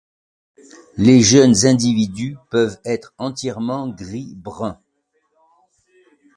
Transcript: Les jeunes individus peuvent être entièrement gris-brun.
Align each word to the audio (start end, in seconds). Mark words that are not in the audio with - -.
Les 0.97 1.21
jeunes 1.21 1.67
individus 1.67 2.35
peuvent 2.49 2.79
être 2.85 3.13
entièrement 3.19 3.87
gris-brun. 3.87 4.81